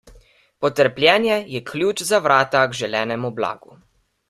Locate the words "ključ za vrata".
1.67-2.65